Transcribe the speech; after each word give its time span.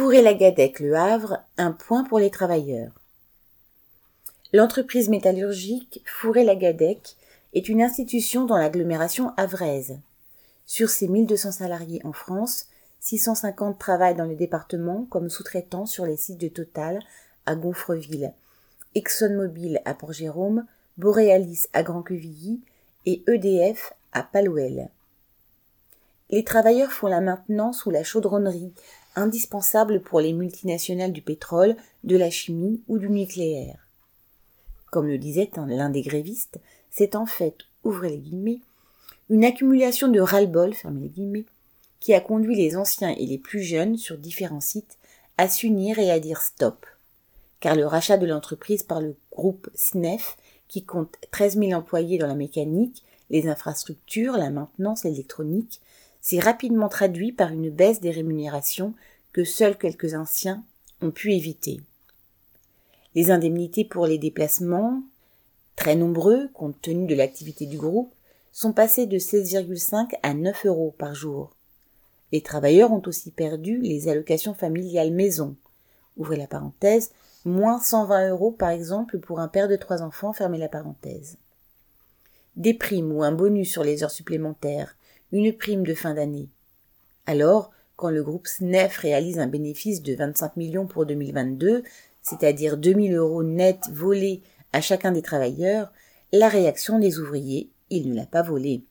Fourré-Lagadec 0.00 0.80
Le 0.80 0.96
Havre, 0.96 1.40
un 1.58 1.72
point 1.72 2.04
pour 2.04 2.18
les 2.18 2.30
travailleurs. 2.30 2.90
L'entreprise 4.54 5.10
métallurgique 5.10 6.02
Fourré-Lagadec 6.06 7.16
est 7.52 7.68
une 7.68 7.82
institution 7.82 8.46
dans 8.46 8.56
l'agglomération 8.56 9.34
havraise. 9.36 9.98
Sur 10.64 10.88
ses 10.88 11.06
1200 11.06 11.52
salariés 11.52 12.00
en 12.02 12.14
France, 12.14 12.68
650 13.00 13.78
travaillent 13.78 14.14
dans 14.14 14.24
le 14.24 14.36
département 14.36 15.04
comme 15.10 15.28
sous-traitants 15.28 15.84
sur 15.84 16.06
les 16.06 16.16
sites 16.16 16.40
de 16.40 16.48
Total 16.48 17.00
à 17.44 17.54
Gonfreville, 17.54 18.32
ExxonMobil 18.94 19.82
à 19.84 19.92
Port-Jérôme, 19.92 20.64
Borealis 20.96 21.66
à 21.74 21.82
Grand-Quevilly 21.82 22.62
et 23.04 23.22
EDF 23.28 23.92
à 24.14 24.22
Palouel. 24.22 24.88
Les 26.30 26.44
travailleurs 26.44 26.92
font 26.92 27.08
la 27.08 27.20
maintenance 27.20 27.84
ou 27.86 27.90
la 27.90 28.04
chaudronnerie 28.04 28.72
indispensable 29.16 30.00
pour 30.00 30.20
les 30.20 30.32
multinationales 30.32 31.12
du 31.12 31.22
pétrole, 31.22 31.76
de 32.04 32.16
la 32.16 32.30
chimie 32.30 32.82
ou 32.88 32.98
du 32.98 33.08
nucléaire. 33.08 33.86
Comme 34.90 35.06
le 35.06 35.18
disait 35.18 35.50
l'un 35.56 35.90
des 35.90 36.02
grévistes, 36.02 36.58
c'est 36.90 37.14
en 37.16 37.26
fait, 37.26 37.56
ouvrez 37.84 38.10
les 38.10 38.18
guillemets, 38.18 38.60
une 39.28 39.44
accumulation 39.44 40.08
de 40.08 40.20
ras-le-bol, 40.20 40.74
fermez 40.74 41.02
les 41.02 41.08
guillemets, 41.08 41.46
qui 42.00 42.14
a 42.14 42.20
conduit 42.20 42.56
les 42.56 42.76
anciens 42.76 43.14
et 43.16 43.26
les 43.26 43.38
plus 43.38 43.62
jeunes 43.62 43.96
sur 43.96 44.18
différents 44.18 44.60
sites 44.60 44.98
à 45.38 45.48
s'unir 45.48 45.98
et 45.98 46.10
à 46.10 46.18
dire 46.18 46.40
stop. 46.40 46.84
Car 47.60 47.76
le 47.76 47.86
rachat 47.86 48.16
de 48.16 48.26
l'entreprise 48.26 48.82
par 48.82 49.00
le 49.00 49.14
groupe 49.30 49.68
SNEF, 49.74 50.36
qui 50.66 50.82
compte 50.82 51.16
13 51.30 51.58
000 51.58 51.72
employés 51.72 52.18
dans 52.18 52.26
la 52.26 52.34
mécanique, 52.34 53.04
les 53.28 53.48
infrastructures, 53.48 54.36
la 54.36 54.50
maintenance, 54.50 55.04
l'électronique, 55.04 55.80
s'est 56.20 56.40
rapidement 56.40 56.88
traduit 56.88 57.32
par 57.32 57.50
une 57.50 57.70
baisse 57.70 58.00
des 58.00 58.10
rémunérations 58.10 58.94
que 59.32 59.44
seuls 59.44 59.78
quelques 59.78 60.14
anciens 60.14 60.64
ont 61.02 61.10
pu 61.10 61.32
éviter. 61.32 61.80
Les 63.14 63.30
indemnités 63.30 63.84
pour 63.84 64.06
les 64.06 64.18
déplacements, 64.18 65.02
très 65.76 65.96
nombreux 65.96 66.48
compte 66.54 66.80
tenu 66.80 67.06
de 67.06 67.14
l'activité 67.14 67.66
du 67.66 67.76
groupe, 67.76 68.14
sont 68.52 68.72
passées 68.72 69.06
de 69.06 69.18
16,5 69.18 70.12
à 70.22 70.34
9 70.34 70.66
euros 70.66 70.94
par 70.98 71.14
jour. 71.14 71.54
Les 72.32 72.42
travailleurs 72.42 72.92
ont 72.92 73.02
aussi 73.06 73.30
perdu 73.30 73.78
les 73.80 74.08
allocations 74.08 74.54
familiales 74.54 75.12
maison. 75.12 75.56
Ouvrez 76.16 76.36
la 76.36 76.46
parenthèse, 76.46 77.10
moins 77.44 77.80
120 77.80 78.30
euros 78.30 78.50
par 78.52 78.70
exemple 78.70 79.18
pour 79.18 79.40
un 79.40 79.48
père 79.48 79.68
de 79.68 79.76
trois 79.76 80.02
enfants, 80.02 80.32
fermez 80.32 80.58
la 80.58 80.68
parenthèse. 80.68 81.38
Des 82.56 82.74
primes 82.74 83.12
ou 83.12 83.22
un 83.22 83.32
bonus 83.32 83.70
sur 83.70 83.84
les 83.84 84.02
heures 84.02 84.10
supplémentaires, 84.10 84.96
une 85.32 85.52
prime 85.52 85.84
de 85.84 85.94
fin 85.94 86.14
d'année. 86.14 86.48
Alors, 87.26 87.70
quand 87.96 88.10
le 88.10 88.22
groupe 88.22 88.46
SNEF 88.46 88.96
réalise 88.98 89.38
un 89.38 89.46
bénéfice 89.46 90.02
de 90.02 90.14
25 90.14 90.56
millions 90.56 90.86
pour 90.86 91.06
2022, 91.06 91.82
c'est-à-dire 92.22 92.76
2000 92.76 93.14
euros 93.14 93.42
nets 93.42 93.88
volés 93.92 94.42
à 94.72 94.80
chacun 94.80 95.12
des 95.12 95.22
travailleurs, 95.22 95.92
la 96.32 96.48
réaction 96.48 96.98
des 96.98 97.18
ouvriers, 97.18 97.70
il 97.90 98.10
ne 98.10 98.16
l'a 98.16 98.26
pas 98.26 98.42
volé. 98.42 98.84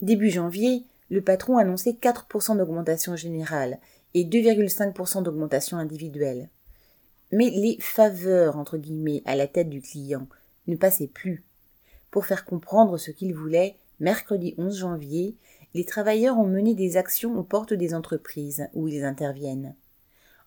Début 0.00 0.30
janvier, 0.30 0.84
le 1.10 1.22
patron 1.22 1.58
annonçait 1.58 1.92
4% 1.92 2.56
d'augmentation 2.56 3.14
générale 3.14 3.78
et 4.14 4.24
2,5% 4.24 5.22
d'augmentation 5.22 5.76
individuelle. 5.76 6.48
Mais 7.30 7.50
les 7.50 7.76
faveurs, 7.80 8.56
entre 8.56 8.76
guillemets, 8.76 9.22
à 9.24 9.36
la 9.36 9.46
tête 9.46 9.68
du 9.68 9.80
client 9.80 10.26
ne 10.66 10.76
passaient 10.76 11.08
plus. 11.08 11.44
Pour 12.10 12.26
faire 12.26 12.44
comprendre 12.44 12.96
ce 12.96 13.10
qu'il 13.10 13.34
voulait, 13.34 13.76
mercredi 14.00 14.54
11 14.58 14.78
janvier, 14.78 15.36
les 15.74 15.84
travailleurs 15.84 16.38
ont 16.38 16.46
mené 16.46 16.74
des 16.74 16.96
actions 16.96 17.36
aux 17.38 17.42
portes 17.42 17.74
des 17.74 17.94
entreprises 17.94 18.68
où 18.74 18.88
ils 18.88 19.04
interviennent. 19.04 19.74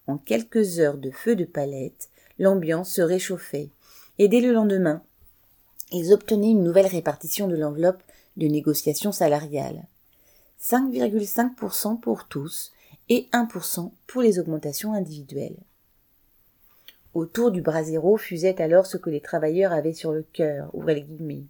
En 0.08 0.18
quelques 0.18 0.80
heures 0.80 0.98
de 0.98 1.12
feu 1.12 1.36
de 1.36 1.46
palette, 1.46 2.10
l'ambiance 2.40 2.94
se 2.94 3.02
réchauffait, 3.02 3.70
et 4.20 4.28
dès 4.28 4.40
le 4.40 4.54
lendemain, 4.54 5.04
ils 5.92 6.14
obtenaient 6.14 6.52
une 6.52 6.64
nouvelle 6.64 6.88
répartition 6.88 7.48
de 7.48 7.56
l'enveloppe 7.56 8.04
de 8.38 8.48
négociation 8.48 9.12
salariale. 9.12 9.86
5,5% 10.62 12.00
pour 12.00 12.28
tous 12.28 12.72
et 13.10 13.30
1% 13.32 13.92
pour 14.08 14.22
les 14.22 14.40
augmentations 14.40 14.94
individuelles. 14.94 15.58
Autour 17.14 17.52
du 17.52 17.62
brasero 17.62 18.18
fusait 18.18 18.62
alors 18.62 18.86
ce 18.86 18.98
que 18.98 19.10
les 19.10 19.22
travailleurs 19.22 19.72
avaient 19.72 19.94
sur 19.94 20.12
le 20.12 20.24
cœur, 20.24 20.70
ouvrez 20.74 20.96
les 20.96 21.02
guillemets. 21.02 21.46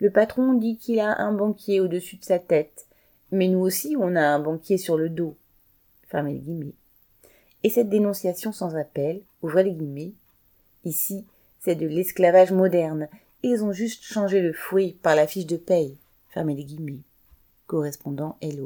Le 0.00 0.10
patron 0.10 0.54
dit 0.54 0.76
qu'il 0.76 1.00
a 1.00 1.20
un 1.20 1.32
banquier 1.32 1.80
au-dessus 1.80 2.16
de 2.16 2.24
sa 2.24 2.38
tête, 2.38 2.86
mais 3.30 3.48
nous 3.48 3.60
aussi 3.60 3.96
on 3.98 4.14
a 4.16 4.22
un 4.22 4.38
banquier 4.38 4.78
sur 4.78 4.96
le 4.96 5.08
dos. 5.08 5.36
Fermez 6.08 6.34
les 6.34 6.40
guillemets. 6.40 6.74
Et 7.62 7.70
cette 7.70 7.88
dénonciation 7.88 8.52
sans 8.52 8.76
appel, 8.76 9.22
ouvrez 9.42 9.64
les 9.64 9.72
guillemets, 9.72 10.12
ici 10.84 11.24
c'est 11.60 11.74
de 11.74 11.86
l'esclavage 11.86 12.52
moderne, 12.52 13.08
ils 13.42 13.64
ont 13.64 13.72
juste 13.72 14.04
changé 14.04 14.40
le 14.40 14.52
fouet 14.52 14.94
par 15.02 15.16
la 15.16 15.26
fiche 15.26 15.46
de 15.46 15.56
paye. 15.56 15.96
Fermez 16.30 16.54
les 16.54 16.64
guillemets. 16.64 17.00
Correspondant 17.66 18.36
Hello. 18.40 18.64